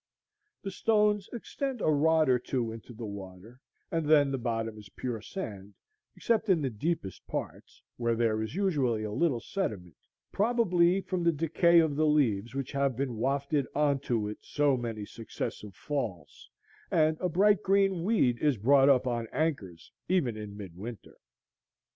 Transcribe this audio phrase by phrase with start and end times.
[0.63, 3.59] The stones extend a rod or two into the water,
[3.91, 5.75] and then the bottom is pure sand,
[6.15, 9.97] except in the deepest parts, where there is usually a little sediment,
[10.31, 14.75] probably from the decay of the leaves which have been wafted on to it so
[14.75, 16.49] many successive falls,
[16.89, 21.19] and a bright green weed is brought up on anchors even in midwinter.